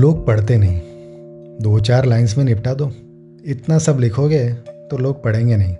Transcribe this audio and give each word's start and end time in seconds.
लोग 0.00 0.26
पढ़ते 0.26 0.56
नहीं। 0.56 0.78
दो 1.62 1.78
चार 1.80 2.04
लाइंस 2.04 2.36
में 2.38 2.44
निपटा 2.44 2.72
दो। 2.74 2.86
इतना 3.44 3.78
सब 3.78 3.98
लिखोगे 4.00 4.52
तो 4.90 4.98
लोग 4.98 5.22
पढ़ेंगे 5.24 5.56
नहीं। 5.56 5.74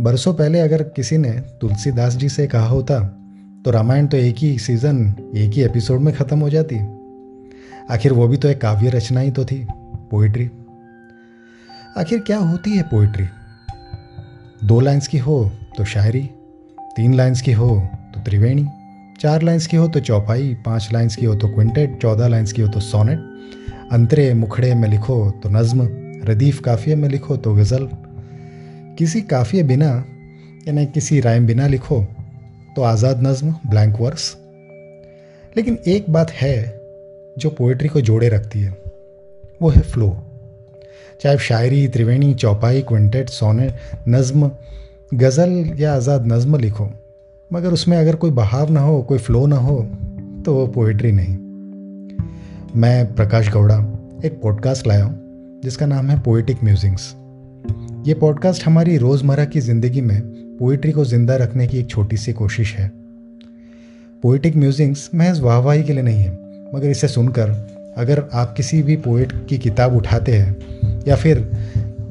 बरसों 0.00 0.34
पहले 0.34 0.60
अगर 0.60 0.82
किसी 0.96 1.16
ने 1.18 1.30
तुलसीदास 1.60 2.16
जी 2.16 2.28
से 2.28 2.46
कहा 2.46 2.66
होता 2.66 2.98
तो 3.64 3.70
रामायण 3.70 4.06
तो 4.06 4.16
एक 4.16 4.36
ही 4.38 4.58
सीज़न 4.58 5.02
एक 5.36 5.52
ही 5.52 5.62
एपिसोड 5.62 6.00
में 6.00 6.14
ख़त्म 6.14 6.38
हो 6.38 6.50
जाती। 6.50 6.78
आखिर 7.90 8.12
वो 8.12 8.28
भी 8.28 8.36
तो 8.36 8.48
एक 8.48 8.60
काव्य 8.60 8.90
रचना 8.90 9.20
ही 9.20 9.30
तो 9.30 9.44
थी 9.44 9.66
पोइट्री 10.10 10.50
आखिर 11.96 12.20
क्या 12.20 12.38
होती 12.38 12.76
है 12.76 12.82
पोइट्री 12.82 13.26
दो 14.64 14.78
लाइंस 14.80 15.08
की 15.08 15.18
हो 15.18 15.50
तो 15.76 15.84
शायरी, 15.84 16.22
तीन 16.96 17.14
लाइंस 17.14 17.40
की 17.40 17.52
हो 17.52 17.68
तो 18.14 18.20
त्रिवेणी। 18.20 18.66
चार 19.22 19.42
लाइंस 19.42 19.66
की 19.66 19.76
हो 19.76 19.86
तो 19.88 20.00
चौपाई, 20.00 20.54
पाँच 20.64 20.88
लाइंस 20.92 21.16
की 21.16 21.24
हो 21.24 21.34
तो 21.34 21.48
क्विंटेट 21.48 21.96
चौदह 22.02 22.28
लाइंस 22.28 22.52
की 22.52 22.62
हो 22.62 22.68
तो 22.68 22.80
सोनेट। 22.80 23.18
अंतरे 23.92 24.32
मुखड़े 24.34 24.74
में 24.74 24.88
लिखो 24.88 25.18
तो 25.42 25.48
नज़्म, 25.48 25.86
रदीफ 26.28 26.58
काफ़िए 26.60 26.94
में 26.94 27.08
लिखो 27.08 27.36
तो 27.36 27.54
गज़ल। 27.54 27.88
किसी 28.98 29.20
काफ़िए 29.22 29.62
बिना, 29.62 29.90
यानी 30.68 30.86
किसी 30.86 31.20
राइम 31.20 31.46
बिना 31.46 31.66
लिखो 31.66 32.00
तो 32.76 32.82
आज़ाद 32.82 33.22
नज़्म, 33.22 33.54
ब्लैंक 33.66 34.00
वर्स। 34.00 34.36
लेकिन 35.56 35.78
एक 35.86 36.10
बात 36.10 36.30
है 36.30 36.56
जो 37.36 37.50
पोइट्री 37.50 37.88
को 37.88 38.00
जोड़े 38.00 38.28
रखती 38.28 38.60
है, 38.60 38.76
वो 39.62 39.68
है 39.68 39.82
फ्लो। 39.82 40.16
चाहे 41.20 41.38
शायरी, 41.40 41.86
त्रिवेणी, 41.88 42.32
चौपाई 42.34 42.82
क्विंटेट 42.82 43.30
सोनेट, 43.30 43.74
नज़्म, 44.08 44.50
गज़ल 45.14 45.74
या 45.78 45.94
आज़ाद 45.94 46.26
नज़्म 46.26 46.56
लिखो 46.56 46.90
मगर 47.52 47.72
उसमें 47.72 47.96
अगर 47.96 48.16
कोई 48.16 48.30
बहाव 48.30 48.70
ना 48.70 48.80
हो, 48.80 49.00
कोई 49.02 49.18
फ्लो 49.18 49.46
ना 49.46 49.56
हो 49.56 49.80
तो 50.44 50.54
वो 50.54 50.66
पोइट्री 50.66 51.10
नहीं। 51.12 51.36
मैं 52.80 53.14
प्रकाश 53.14 53.50
गौड़ा 53.52 53.76
एक 54.24 54.40
पॉडकास्ट 54.42 54.86
लाया 54.86 55.04
हूँ, 55.04 55.60
जिसका 55.64 55.86
नाम 55.86 56.10
है 56.10 56.18
पोइटिक 56.20 56.62
म्यूजिंग्स 56.64 57.12
ये 58.06 58.14
पॉडकास्ट 58.14 58.66
हमारी 58.66 58.96
रोज़मर्रा 58.96 59.44
की 59.44 59.60
ज़िंदगी 59.60 60.00
में 60.00 60.20
पोइट्री 60.58 60.92
को 60.92 61.04
ज़िंदा 61.04 61.36
रखने 61.36 61.66
की 61.66 61.78
एक 61.78 61.90
छोटी 61.90 62.16
सी 62.16 62.32
कोशिश 62.32 62.74
है। 62.74 62.90
पोइटिक 64.22 64.56
म्यूजिंग्स 64.56 65.08
महज 65.14 65.40
वाहवाही 65.40 65.82
के 65.82 65.92
लिए 65.92 66.02
नहीं 66.02 66.22
है, 66.22 66.32
मगर 66.74 66.90
इसे 66.90 67.08
सुनकर 67.08 67.50
अगर 67.98 68.28
आप 68.32 68.54
किसी 68.56 68.82
भी 68.82 68.96
पोइट 68.98 69.32
की 69.48 69.58
किताब 69.58 69.96
उठाते 69.96 70.32
हैं, 70.32 70.56
या 71.08 71.16
फिर 71.16 71.50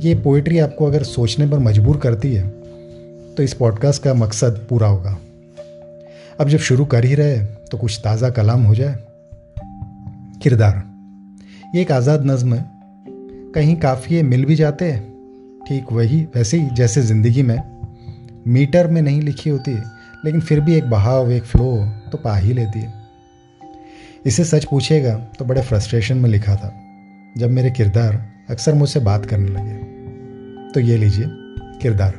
ये 0.02 0.16
पोइट्री 0.16 0.60
आपको 0.60 0.86
अगर 0.86 1.04
सोचने 1.06 1.48
पर 1.48 1.60
मजबूर 1.60 1.98
करती 1.98 2.34
है 2.34 2.50
तो 3.38 3.44
इस 3.44 3.54
पॉडकास्ट 3.54 4.04
का 4.04 4.14
मकसद 4.14 4.66
पूरा 4.70 4.88
होगा। 4.88 5.18
अब 6.42 6.50
जब 6.50 6.60
शुरू 6.60 6.86
कर 6.86 7.06
ही 7.06 7.16
रहे 7.16 7.38
तो 7.66 7.78
कुछ 7.78 8.00
ताज़ा 8.04 8.30
कलाम 8.30 8.62
हो 8.64 8.76
जाए। 8.76 8.96
किरदार। 10.44 10.76
ये 11.76 11.82
एक 11.82 11.92
आज़ाद 11.92 12.26
नज़म 12.26 12.54
है। 12.54 12.64
कहीं 13.56 13.76
काफ़ी 13.76 14.22
मिल 14.24 14.46
भी 14.46 14.56
जाते 14.56 14.86
हैं। 14.86 15.02
ठीक 15.68 15.92
वही, 15.92 16.22
वैसे 16.36 16.58
ही, 16.58 16.70
जैसे 16.70 17.02
ज़िंदगी 17.02 17.44
में। 17.44 17.62
मीटर 18.48 18.88
में 18.88 19.02
नहीं 19.02 19.22
लिखी 19.22 19.50
होती 19.50 19.72
लेकिन 20.26 20.42
फिर 20.42 20.60
भी 20.60 20.76
एक 20.76 20.90
बहाव, 20.90 21.32
एक 21.32 21.44
फ्लो 21.44 21.86
तो 22.12 22.18
पा 22.18 22.36
ही 22.38 22.54
लेती 22.54 22.80
है। 22.80 22.94
इसे 24.26 24.44
सच 24.44 24.66
पूछेगा 24.66 25.14
तो 25.40 25.46
बड़े 25.46 25.62
फ्रस्ट्रेशन 25.62 26.18
में 26.18 26.30
लिखा 26.30 26.56
था, 26.56 26.72
जब 27.38 27.50
मेरे 27.50 27.72
किरदार 27.72 28.16
अक्सर 28.50 28.74
मुझसे 28.74 29.00
बात 29.00 29.26
करने 29.26 29.50
लगे। 29.50 30.72
तो 30.74 30.80
ये 30.80 30.98
लीजिए, 30.98 31.26
किरदार। 31.82 32.12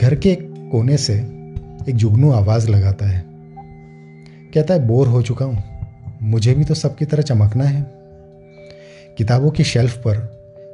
घर 0.00 0.14
के 0.14 0.30
एक 0.30 0.48
कोने 0.72 0.96
से 0.96 1.18
एक 1.88 1.96
जुगनू 1.96 2.30
आवाज़ 2.30 2.68
लगाता 2.68 3.06
है। 3.06 3.24
कहता 4.54 4.74
है, 4.74 4.86
बोर 4.86 5.08
हो 5.08 5.22
चुका 5.22 5.44
हूँ। 5.44 5.64
मुझे 6.22 6.54
भी 6.54 6.64
तो 6.64 6.74
सबकी 6.74 7.04
तरह 7.04 7.22
चमकना 7.22 7.64
है। 7.64 7.86
किताबों 9.18 9.50
की 9.50 9.64
शेल्फ 9.64 9.96
पर 9.96 10.16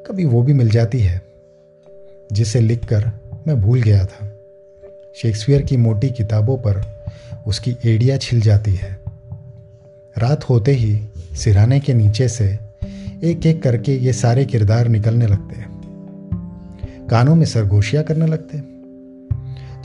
कभी 0.06 0.24
वो 0.24 0.42
भी 0.42 0.52
मिल 0.52 0.70
जाती 0.70 1.00
है, 1.00 1.22
जिसे 2.32 2.60
लिखकर 2.60 3.10
मैं 3.46 3.60
भूल 3.60 3.82
गया 3.82 4.04
था। 4.04 4.32
शेक्सपियर 5.16 5.62
की 5.62 5.76
मोटी 5.76 6.10
किताबों 6.10 6.56
पर 6.56 7.04
उसकी 7.46 7.76
एड़िया 7.84 8.16
छिल 8.16 8.40
जाती 8.40 8.74
है। 8.74 9.00
रात 10.18 10.44
होते 10.44 10.72
ही 10.72 11.02
सिराने 11.16 11.80
के 11.80 11.94
नीचे 11.94 12.28
से 12.28 12.58
एक 13.24 13.46
एक 13.46 13.62
करके 13.62 13.96
ये 13.96 14.12
सारे 14.12 14.44
किरदार 14.44 14.88
निकलने 14.88 15.26
लगते 15.26 15.56
हैं। 15.56 15.80
कानों 17.10 17.34
में 17.34 17.46
सरगोशियाँ 17.46 18.04
करने 18.04 18.26
लगते 18.26 18.58
हैं। 18.58 18.75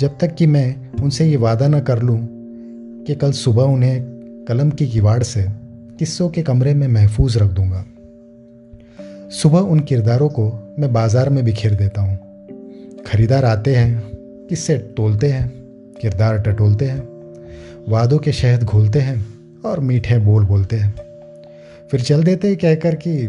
जब 0.01 0.17
तक 0.19 0.35
कि 0.35 0.47
मैं 0.47 0.91
उनसे 1.03 1.25
ये 1.25 1.35
वादा 1.35 1.67
न 1.67 1.79
कर 1.79 2.01
लूँ 2.01 2.27
कि 3.07 3.15
कल 3.15 3.31
सुबह 3.31 3.63
उन्हें 3.63 4.01
कलम 4.47 4.69
की 4.69 4.87
किवाड़ 4.87 5.23
से 5.23 5.45
किस्सों 5.99 6.29
के 6.29 6.41
कमरे 6.41 6.73
में 6.73 6.87
महफूज 6.87 7.37
रख 7.37 7.49
दूँगा। 7.51 7.85
सुबह 9.29 9.59
उन 9.59 9.79
किरदारों 9.79 10.29
को 10.29 10.75
मैं 10.79 10.93
बाज़ार 10.93 11.29
में 11.29 11.45
बिखेर 11.45 11.75
देता 11.75 12.01
हूँ। 12.01 12.19
खरीदार 13.05 13.45
आते 13.45 13.75
हैं, 13.75 14.03
किस्से 14.49 14.77
तोलते 14.77 15.27
हैं, 15.27 15.49
किरदार 16.01 16.37
टटोलते 16.37 16.85
हैं, 16.85 17.03
वादों 17.89 18.19
के 18.19 18.31
शहद 18.31 18.63
घोलते 18.63 18.99
हैं 18.99 19.25
और 19.65 19.79
मीठे 19.79 20.17
बोल 20.17 20.45
बोलते 20.45 20.75
हैं। 20.75 20.95
फिर 21.91 22.01
चल 22.01 22.23
देते 22.23 22.47
हैं 22.47 22.57
कहकर 22.57 22.95
कि, 22.95 23.27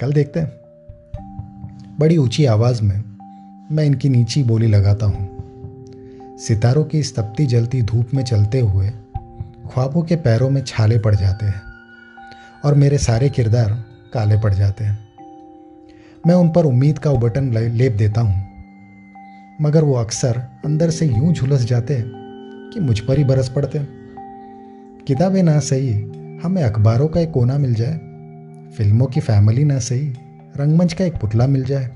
कल 0.00 0.12
देखते 0.12 0.40
हैं। 0.40 0.52
बड़ी 2.00 2.16
ऊँची 2.16 2.44
आवाज़ 2.44 2.82
में 2.82 3.04
मैं 3.72 3.84
इनकी 3.84 4.08
नीची 4.08 4.42
बोली 4.42 4.66
लगाता 4.66 5.06
हूँ। 5.06 5.37
सितारों 6.38 6.84
की 6.84 6.98
इस 6.98 7.16
तपती 7.16 7.46
जलती 7.46 7.82
धूप 7.82 8.08
में 8.14 8.24
चलते 8.24 8.60
हुए 8.60 8.88
ख्वाबों 9.70 10.02
के 10.02 10.16
पैरों 10.16 10.50
में 10.50 10.64
छाले 10.64 10.98
पड़ 10.98 11.14
जाते 11.14 11.46
हैं 11.46 11.62
और 12.64 12.74
मेरे 12.74 12.98
सारे 12.98 13.28
किरदार 13.28 13.84
काले 14.14 14.36
पड़ 14.40 14.54
जाते 14.54 14.84
हैं। 14.84 15.08
मैं 16.26 16.34
उन 16.34 16.52
पर 16.52 16.64
उम्मीद 16.64 16.98
का 16.98 17.12
बटन 17.12 17.52
लेप 17.52 17.92
देता 17.92 18.20
हूँ। 18.20 18.46
मगर 19.60 19.84
वो 19.84 19.94
अक्सर 19.94 20.38
अंदर 20.64 20.90
से 20.90 21.06
यूँ 21.06 21.32
झुलस 21.32 21.64
जाते 21.64 21.96
हैं 21.96 22.70
कि 22.74 22.80
मुझ 22.80 23.00
पर 23.00 23.18
ही 23.18 23.24
बरस 23.24 23.48
पड़ते 23.48 23.78
हैं। 23.78 23.88
किताबें 25.06 25.42
ना 25.42 25.58
सही 25.60 25.92
हमें 26.42 26.62
अखबारों 26.62 27.08
का 27.08 27.20
एक 27.20 27.30
कोना 27.30 27.58
मिल 27.58 27.74
जाए, 27.74 27.98
फ़िल्मों 28.76 29.06
की 29.06 29.20
फैमिली 29.20 29.64
ना 29.64 29.78
सही 29.78 30.08
रंगमंच 30.56 30.92
का 30.92 31.04
एक 31.04 31.16
पुतला 31.16 31.46
मिल 31.46 31.64
जाए। 31.64 31.90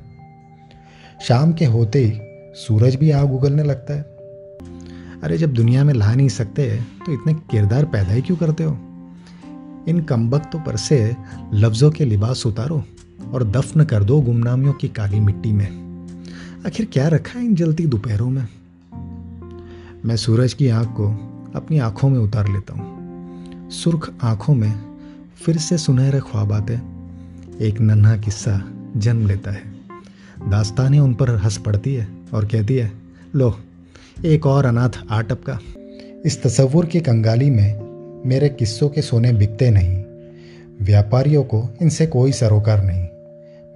शाम 1.21 1.53
के 1.53 1.65
होते 1.65 1.99
ही 1.99 2.21
सूरज 2.55 2.95
भी 2.95 3.11
आग 3.11 3.33
उगलने 3.33 3.63
लगता 3.63 3.95
है। 3.95 4.12
अरे 5.23 5.39
जब 5.39 5.53
दुनिया 5.53 5.85
में 5.85 5.95
ला 5.95 6.15
नहीं 6.15 6.29
सकते 6.29 6.65
तो 7.07 7.13
इतने 7.13 7.35
किरदार 7.51 7.85
पैदा 7.85 8.13
ही 8.13 8.23
क्यों 8.23 8.37
करते 8.37 8.65
हो? 8.65 8.73
इन 9.89 10.01
कमबख्तों 10.09 10.61
पर 10.61 10.77
से 10.77 11.17
लफ्ज़ों 11.55 11.91
के 11.91 12.05
लिबास 12.05 12.47
उतारो 12.47 12.83
और 13.33 13.45
दफन 13.45 13.85
कर 13.85 14.05
दो 14.05 14.21
गुमनामियों 14.21 14.73
की 14.73 14.89
काली 14.89 15.21
मिट्टी 15.21 15.53
में। 15.53 15.67
आखिर 16.67 16.87
क्या 16.93 17.09
रखा 17.09 17.39
है 17.39 17.45
इन 17.45 17.55
जलती 17.55 17.87
दोपहरों 17.87 18.31
में? 18.31 18.47
मैं 20.05 20.17
सूरज 20.17 20.55
की 20.55 20.69
आँख 20.69 20.89
को 20.89 21.09
अपनी 21.57 21.79
आँखों 21.79 22.09
में 22.09 22.19
उतार 22.19 22.49
लेता 22.49 22.75
हूँ। 22.75 23.71
सुर्ख 23.71 24.13
आँखों 24.23 24.55
में 24.55 24.81
फिर 25.37 25.57
से 25.57 25.79
सुनहरे 25.79 26.21
ख्वाब 26.21 26.53
आते, 26.53 26.75
एक 27.61 27.81
नन्हा 27.81 28.17
किस्सा 28.17 28.61
जन्म 28.97 29.27
लेता 29.27 29.51
है। 29.51 29.63
दास्तानें 30.51 30.99
उन 31.01 31.15
पर 31.15 31.31
हंस 31.37 31.57
पड़ती 31.57 31.95
है 31.95 32.09
और 32.35 32.45
कहती 32.45 32.75
है, 32.75 32.93
लो 33.35 33.57
एक 34.25 34.47
और 34.47 34.67
अनाथ 34.67 34.99
आटप 35.11 35.41
का। 35.49 35.59
इस 36.25 36.43
तस्वुर 36.43 36.87
की 36.87 37.01
कंगाली 37.01 37.49
में 37.51 38.23
मेरे 38.27 38.49
किस्सों 38.49 38.89
के 38.89 39.03
सोने 39.03 39.33
बिकते 39.33 39.71
नहीं। 39.71 40.85
व्यापारियों 40.85 41.43
को 41.45 41.63
इनसे 41.83 42.07
कोई 42.07 42.33
सरोकार 42.33 42.83
नहीं। 42.85 43.07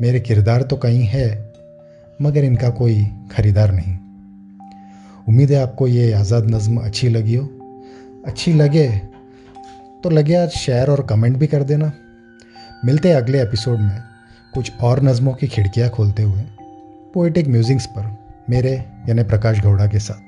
मेरे 0.00 0.20
किरदार 0.20 0.62
तो 0.62 0.76
कहीं 0.76 1.02
है, 1.04 1.54
मगर 2.22 2.44
इनका 2.44 2.68
कोई 2.70 3.02
खरीदार 3.32 3.72
नहीं। 3.72 3.94
उम्मीद 5.28 5.50
है 5.50 5.62
आपको 5.62 5.86
ये 5.88 6.12
आज़ाद 6.12 6.50
नज़म 6.50 6.76
अच्छी 6.76 7.08
लगी 7.08 7.34
हो। 7.34 7.46
अच्छी 8.26 8.52
लगे 8.52 8.88
तो 10.04 10.10
लगे 10.10 10.34
आज 10.34 10.50
शेयर 10.50 10.90
और 10.90 11.02
कमेंट 11.02 11.36
भी 11.36 11.46
कर 11.46 11.62
देना। 11.62 11.92
मिलते 12.84 13.08
हैं 13.08 13.16
अगले 13.16 13.42
एपिसोड 13.42 13.78
में 13.78 13.98
कुछ 14.54 14.72
और 14.82 15.02
नज़मों 15.02 15.34
की 15.34 15.46
खिड़कियाँ 15.46 15.88
खोलते 15.90 16.22
हुए। 16.22 16.42
पोइटिक 17.14 17.48
म्यूजिक्स 17.48 17.86
पर 17.86 18.16
मेरे 18.50 18.74
यानी 19.08 19.22
प्रकाश 19.22 19.60
गौड़ा 19.60 19.86
के 19.86 19.98
साथ। 19.98 20.24